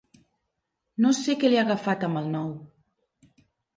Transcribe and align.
No 1.05 1.11
sé 1.17 1.35
què 1.43 1.51
li 1.51 1.59
ha 1.59 1.67
agafat 1.67 2.07
amb 2.09 2.21
el 2.23 2.33
nou. 2.39 2.51